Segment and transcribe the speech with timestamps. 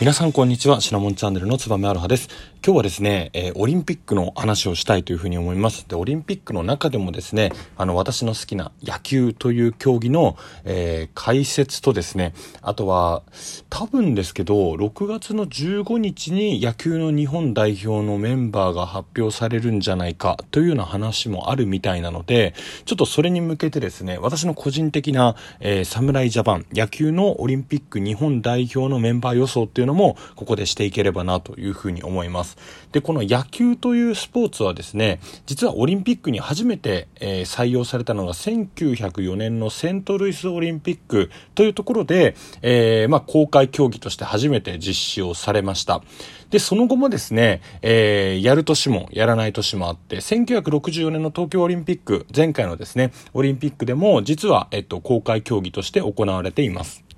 [0.00, 0.80] 皆さんこんにちは。
[0.80, 2.28] シナモンチャンネルのつばめアロハです。
[2.62, 5.86] 今日はですね、えー、オリンピックの話をしたいというふうに思います。
[5.88, 13.22] で、オリンピックの中でもですね、あの、私の好きな野球という競技の、えー、解説とですね、あとは、
[13.68, 22.54] 多分ですけど、6月の15日に野球の日本代表のメンバーが発表されるんじゃないかというような話もあるみたいなので、
[22.86, 32.49] ちょっとそれに向けてですね、私の個人的な、えー、侍ジャパン、野球のオリンピック日本代表のメンバー予想っていうののもここでしていければなというふうに思います。
[32.92, 46.02] で、この野球というスポーツはですね、実はオリンピックに初めて、えー、採用されたのが1904年のセントルイスオリンピックというところで、えー、まあ、公開競技として初めて実施をされました。
[46.50, 57.09] で、その後もですね、えー、やる年もやらない年もあって、1964年の東京オリンピック、前回のですね、オリンピックでも実は、えっと、公開競技として行われています。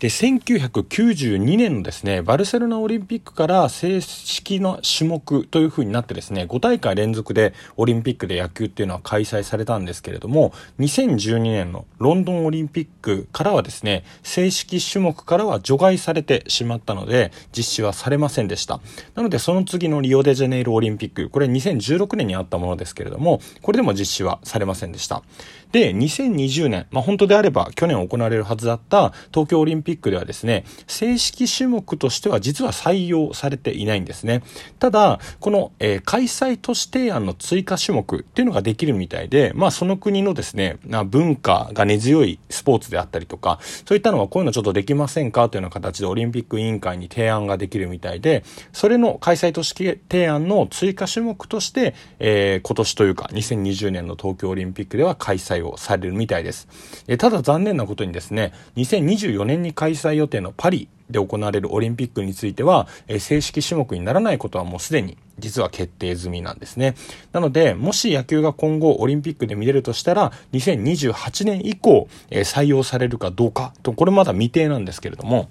[0.00, 18.80] で、1992年のですね、バルセロナオリンピックから正式な種目という風になってですね、5大会連続でオリンピックで野球っていうのは開催されたんですけれども、2012年のロンドンオリンピックからはですね、正式種目からは除外されてしまったので、実施はされませんでした。
[19.14, 25.22] なので、その次のリオデジャネイロオリンピック、これ2016年にあったものですけれども、これでも実施はされませんでした。
[25.70, 34.42] で、2020年、まあ、本当であれば去年行われるはずだった東京オリンピックピックではですね、正式種目としては実は採用されていないんですね。
[34.78, 56.68] ただ、この、えー、開催都市提案の追加種目っていうのができるみたいで、まあその国のですね、文化が根強いスポーツであったりとか、そういったのはこういうのちょっとできませんかというような形でオリンピック委員会に提案ができるみたいで、それの開催都市提案の追加種目として、えー、今年というか2020年の東京オリンピックでは開催をされるみたいです。
[57.08, 66.94] えただ残念なことにですね、2024年に開催予定のパリで行われるオリンピックについては、え正式種目にならないことはもうすでに実は決定済みなんですね。
[67.32, 75.48] なので、もし野球が今後オリンピックで見れるとしたら、2028年以降、え採用されるかどうかと、これまだ未定なんですけれども、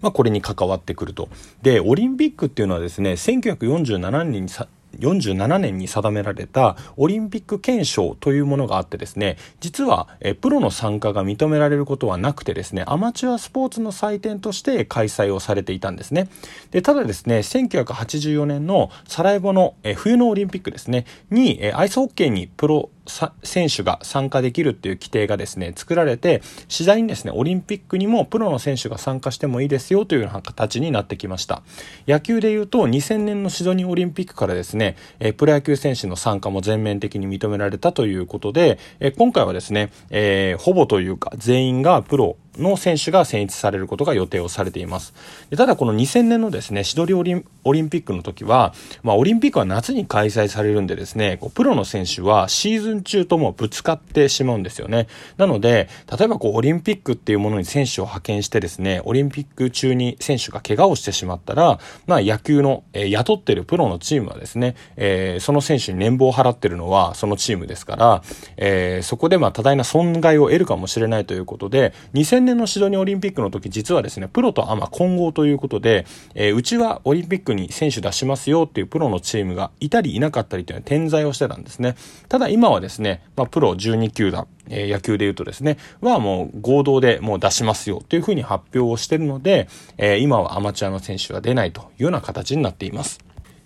[0.00, 1.28] まあ、これに関わってくると。
[1.62, 16.28] で、オリンピックっていうのはですね、1947年にさ47年に定められたオリンピック憲章というものがあってですね、実はえプロの参加が認められることはなくてですね、アマチュアスポーツの祭典として開催をされていたんですね。
[16.70, 22.90] で、ただですね、1984年のサラエボのえ冬のオリンピックですね、にえアイスホッケーにプロ
[23.42, 31.62] 選手が参加できるっていう規定がですね、作られて、次第にですね、オリンピックにもプロの選手が参加してもいいですよというような形になってきました。
[32.06, 45.14] 野球で言うと、2000年のシドニーオリンピックからですね、えプロ野球選手の参加も全面的に認められたということで、え今回はですね、えー、ほぼというか全員がプロの選手が選出されることが予定をされています。
[45.56, 55.06] ただこの2000年のですね、シドリオリンオリンピックの時は、まあオリンピックは夏に開催されるんでですね、こうプロの選手はシーズン中ともぶつかってしまうんですよね。
[55.36, 55.88] なので、
[56.18, 68.22] 例えばこうオリンピックっていうものに選手を派遣してですね、オリンピック中に選手が怪我をしてしまったら、まあ野球の、えー、雇ってるプロのチームはですね、えー、その選手に年俸を払ってるのはそのチームですから、
[68.56, 81.96] えー、そこでまあ多大な損害を得るかもしれないということで、2000年のシドニーオリンピックの時、実はですね、プロとアマ混合ということで、えー、うちはオリンピックに選手出しますよっていうプロのチームがいたりいなかったりというのは点在をしてたんですね。
[82.28, 93.20] ただ今はですね、まあ、プロ12球団、えー、野球で言うとですね、はもう合同でもう出しますよというふうに発表をしてるので、えー、今はアマチュアの選手は出ないというような形になっています。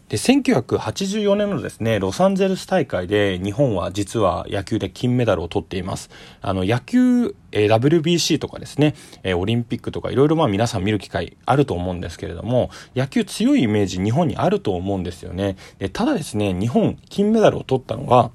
[0.09, 6.11] で、1984年のですね、ロサンゼルス大会で日本は実は野球で金メダルを取っています。
[6.41, 15.57] あの、野球、えー、WBC とかですね、えー、オリンピックとかいろいろまあ皆さん見る機会あると思うんですけれども、野球強いイメージ日本にあると思うんですよね。
[15.79, 18.31] で、ただですね、日本金メダルを取ったのが、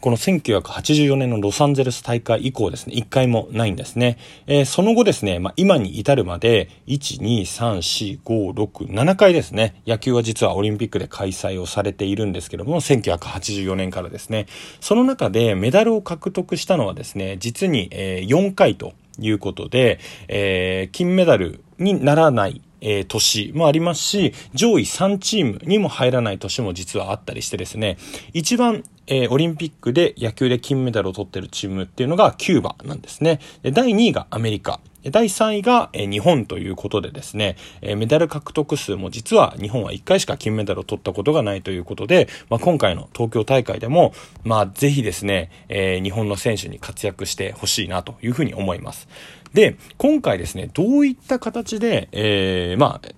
[0.00, 4.16] この1984年のロサンゼルス大会以降ですね、一回もないんですね。
[4.46, 14.46] えー、その後ですね、まあ、今に至るまで、1、2、3、4、5、6、7回ですね、野球は実はオリンピックで開催をされているんですけども、1984年からですね、
[14.80, 27.98] その中でメダルを獲得したのはですね、実に、え、4回ということで、えー、金メダルにならないえー、年もありますし、上位3チームにも入らない年も実はあったりしてですね、
[28.32, 33.40] 一番、えー、オリンピックで野球で金メダルを取ってるチームっていうのがキューバなんですね。
[33.62, 34.80] で第2位がアメリカ。
[35.10, 44.12] 第3位が、日本ということでですね、えメダル獲得数も実は日本は1回しか金メダルを取ったことがないということで、まあ、今回の東京大会でも、
[44.44, 49.08] まあ、ぜひですね、え、日本の選手に活躍してほしいなというふうに思います。
[49.54, 53.08] で、今回ですね、どういった形で、え、まあ、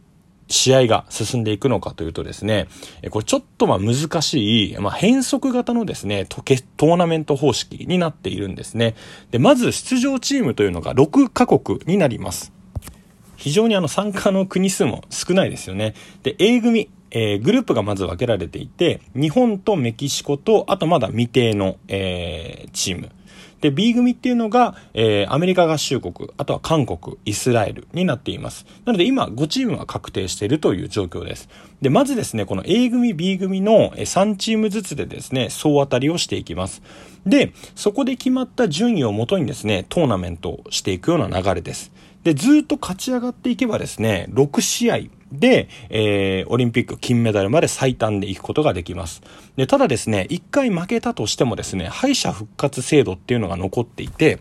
[0.50, 2.68] 試合が進んでいくのかというとですね、
[3.10, 8.96] これちょっとまあ難しい、まあ、変則型のですね、トーナメント方式になっているんですね。
[9.30, 12.52] で、まず出場チームというのが6カ国になります。
[13.36, 15.94] 非常にあの参加の国数も少ないですよね。
[16.22, 23.10] で、A 組、えー、グループがまず分けられていて、日本とメキシコと、あとまだ未定の、えー、チーム。
[23.60, 28.66] で、B 組っていうのが、えー、アメリカ合衆国、あとは韓国、イスラエルになっています。
[28.84, 31.48] なので今、5チームが確定しているという状況です。
[31.82, 36.82] で、まずですね、この A 組、B 組の3チームずつでですね、総当たりをしていきます。
[37.26, 41.92] で、そこで決まった順位をもとにですね、トーナメントをしていくような流れです。
[42.24, 44.96] で、ずっと勝ち上がっていけばですね、6試合、
[45.32, 49.22] で、えー、オリンピック金メダルまで最短で行くことができます。
[49.56, 54.40] で、ただですね、一回負けたとしてもですね、敗者復活制度っていうのが残っていて、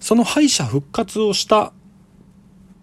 [0.00, 1.72] その敗者復活をした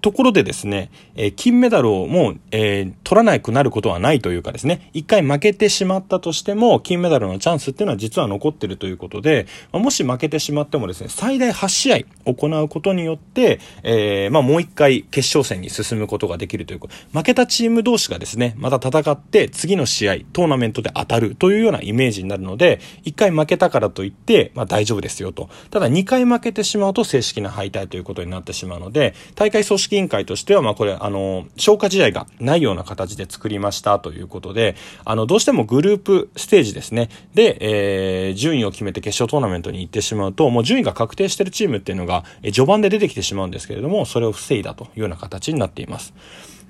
[0.06, 11.98] ところでですね、え、金メダルをもう、え、取らなくなることはないというかですね、一回負けてしまったとしても、金メダルのチャンスっていうのは実は残ってるということで、ま、もし負けてしまってもですね、最大8試合
[12.31, 16.94] 行うことによって、え、まあ、もう一回決勝戦に進むことができるということ。
[17.12, 25.50] 負けたチーム同士がですね、また戦って次の試合、トーナメントで当たるというようなイメージになるので、一回負けたからといって、まあ、大丈夫ですよと。
[25.72, 46.13] ただ2回負けてしまうと正式な敗退ということになってしまうので、大会組織委員会としては、まあこれ、あの、消化試合がないような形で作りましたということで、あの、どうしてもグループステージですね、で、えー、順位を決めて決勝トーナメントに行ってしまうと、もう順位が確定してるチームっていうのが、え序盤で出てきてしまうんですけれども、それを防いだというような形になっています。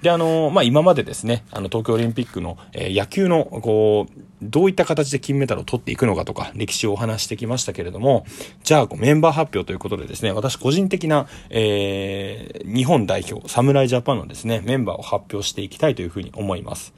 [0.05, 8.23] で、あの、まあ、今までですね、あの、東京オリンピックの、えー、野球の、こう、どういった形で金メダルを取っていくのかとか、歴史をお話してきましたけれども、
[8.63, 16.93] じゃあ、メンバー発表ということでですね、私個人的な、えー、日本代表、侍ジャパンのですね、メンバーを発表していきたいというふうに思います。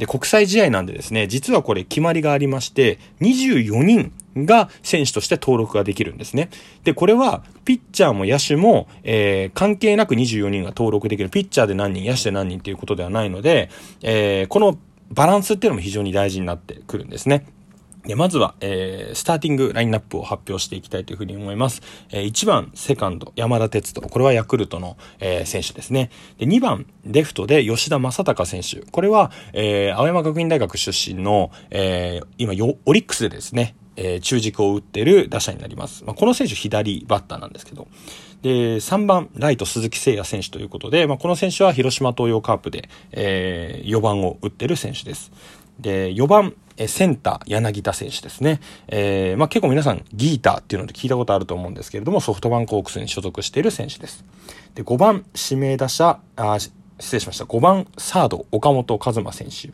[0.00, 6.48] で、国際試合なんでですね、実はこれ決まりがありまして、24人が選手として登録ができるんですね。
[6.84, 11.28] で、これは、ピッチャーも野手も、えー、関係なく24人が登録できる。
[11.28, 13.68] ピッチャーで何人、野手で何人っていうことではないので、
[14.00, 14.78] えー、この
[15.10, 17.44] バランスっていうのも非常に大事になってくるんですね。
[18.04, 21.82] で、まずは、えー、スターティングラインナップを発表していきたいというふうに思います。
[22.10, 24.00] えー、1番、セカンド、山田哲人。
[24.00, 26.10] これはヤクルトの、えー、選手ですね。
[26.38, 28.80] で、2番、レフトで吉田正尚選手。
[28.90, 32.54] これは、えー、青山学院大学出身の、えー、今
[32.86, 36.04] オリックスでですね、えー、中軸を打ってる打者になります。
[36.04, 37.86] まあ、この選手左バッターなんですけど。
[38.40, 45.30] で、3番、ライト鈴木誠也選手ということで、まあ、この選手は広島東洋カープで、えー、4番を打ってる選手です。
[45.78, 48.58] で、4番、えセンター、柳田選手ですね。
[48.88, 54.24] えー、まあ、結構皆さん、ギーターっていうので聞いたことあると思うんですけれども、ソフトバンクオークスに所属している選手です。
[54.74, 56.72] で、5番、指名打者、あ失
[57.16, 57.44] 礼しました。
[57.44, 59.70] 5番、サード、岡本和真選手。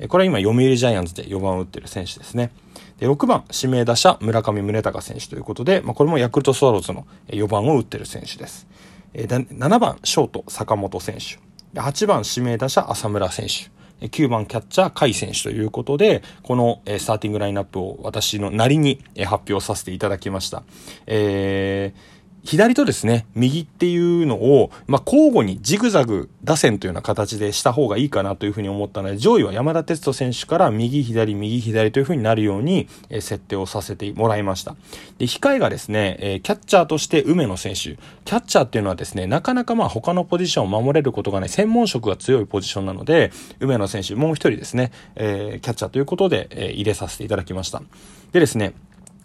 [0.00, 2.50] えこれは今、読売ジャイアンツで4番を打ってる選手ですね。
[2.98, 8.66] で、6番、指名打者、村上宗隆選手ということで、まあ、これもヤクルトスワローズの4番を打ってる選手です。
[9.14, 11.38] え7番、ショート、坂本選手。
[11.80, 13.79] 8番、指名打者、浅村選手。
[14.00, 20.62] 9番キャッチャー、甲斐選手ということで、この、スターティングラインナップを私のなりに、発表させていただきました。
[21.06, 34.74] えー左とですね、右っていうのを、まあ、交互にジグザグ打線というような形でした方がいいかなというふうに思ったので、上位は山田哲人選手から右左右左というふうになるように、え、設定をさせてもらいました。
[35.18, 37.98] で、控えがですね、え、キャッチャーとして梅野選手。
[38.24, 47.82] キャッチャーっていうのはですね、なかなかまあ他のポジションを守れることがない専門職が強いポジションなので、梅野選手もう一人ですね、えー、キャッチャーということで、えー、入れさせていただきました。
[48.32, 48.74] でですね、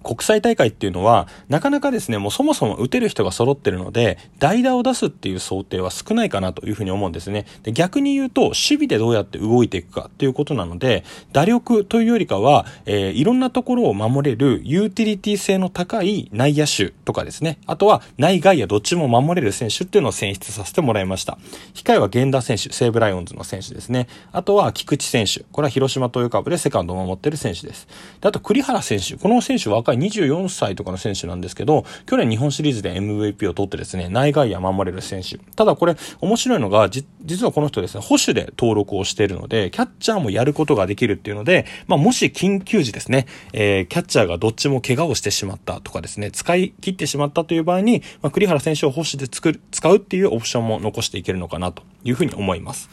[0.05, 7.47] 国際大会っていうのは、なかなかですね、もうそもそも打てる人が揃ってるので、代打を出すっていう想定は少ないかなというふうに思うんですね。
[7.63, 21.39] で逆に言うと、守備でどうやって動いていくかっていうことなので、打力というよりかは、えー、いろんなところを守れるユーティリティ性の高い内野手とかですね、あとは内外野どっちも守れる選手っていうのを選出させてもらいました。
[21.73, 24.07] 控えは源田選手、西武ライオンズの選手ですね。
[24.31, 27.87] あとは菊池選手、これは広島東洋カープでセカンドを守ってる選手です。
[28.21, 35.37] であと栗原選手、この選手若いい24歳とかの選手なんですけど、去年日本シリーズで MVP を取ってですね、内外野守れる選手。
[35.55, 52.89] ただこれ面白いのが、実はこの人ですね、保守で登録をしているので、キャッチャーもやることができるっていうので、まあ、もし緊急時ですね、えー、キャッチャーがどっちも怪我をしてしまったとかですね、使い切ってしまったという場合に、まあ、栗原選手を保守で作る、使うっていうオプションも残していけるのかなというふうに思います。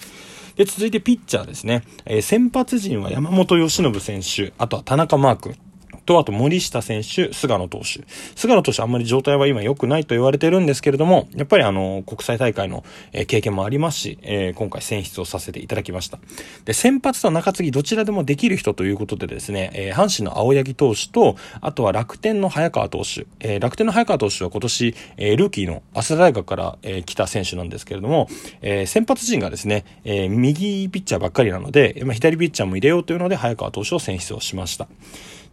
[0.56, 1.82] で、続いてピッチャーですね。
[2.04, 5.56] えー、先発陣は山本由伸選手、あとは田中マー君。
[6.04, 8.04] と、あと森下選手、菅野投手。
[8.36, 16.18] 菅野投手あんまり状態は今良くないと言われてるんですけれども、やっぱりあの、国際大会の、え経験もありますし、え、今回選出をさせていただきました。
[16.64, 23.26] で、先発と中継ぎどちらでもできる人ということでですね、え、阪神の青柳投手と、あとは楽天の早川投手。
[23.40, 28.28] え、楽天の早川投手は今年、えルーキーの早稲田大学から、え来た選手なんですけれども、
[28.60, 34.88] え先発陣がですね、え右ピッチャーばっかりなので、まあ、左ピッチャーも入れようというので、早川投手を選出をしました。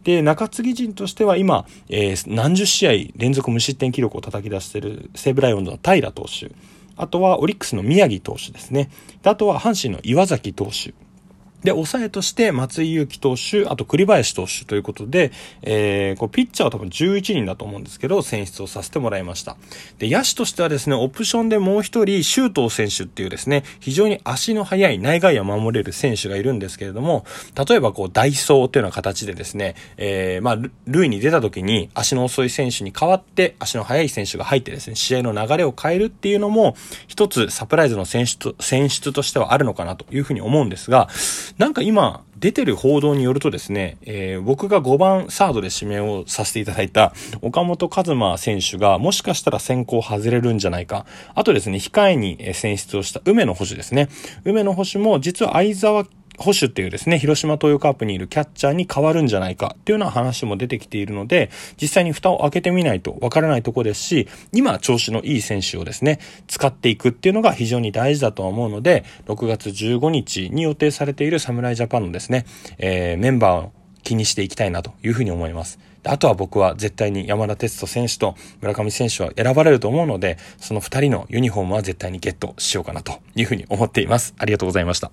[0.04, 6.50] で、中次陣としては今、えー、何十試合連続無失点記録を叩き出している西武ライオンズの平投手。
[6.96, 8.90] あとはオリックスの宮城投手ですね。
[9.24, 10.92] あとは阪神の岩崎投手。
[11.64, 19.56] で、抑えとして松井裕樹投手、あと栗林投手ということで、えー、こうピッチャーは多分11人だと思うんですけど、選出をさせてもらいました。
[19.98, 27.24] で、野手としてはですね、オプションでもう一人、周東選手っていうですね、非常に足の速い内外野を守れる選手がいるんですけれども、
[27.68, 36.76] 例えばこう、ダイソーというような形でですね、えー、まあ、塁に出た時に足の遅い選手に代わって足の速い選手が入ってですね、試合の流れを変えるっていうのも、
[37.06, 41.08] 一つサプライズの選出、選出としてはあるのかなというふうに思うんですが、
[41.58, 51.04] なんか今、出てる報道によるとですね、えー、僕が5番サードで指名をさせていただいた岡本和真選手がもしかしたら先行外れるんじゃないか。
[51.34, 54.08] あとですね、控えに選出をした梅野捕手ですね。
[54.44, 56.06] 梅野捕手も実は相沢
[56.40, 66.18] 保守っていうですね、広島東洋カープにいるキャッチャーに変わるんじゃないかっていうような話も出てきているので、実際に蓋を開けてみないとわからないとこですし、今調子のいい選手をですね、
[66.48, 72.46] 使っていくっていうのが非常に大事だとは思うので、6月15日に予定されている侍ジャパンのですね、
[72.78, 75.78] えー、メンバーを気にしていきたいなというふうに思います。
[76.04, 84.34] あとは僕は絶対に山田哲人選手と村上選手は選ばれると思うので、その2人のユニフォームは絶対にゲットしようかなというふうに思っています。
[84.38, 85.10] ありがとうございました。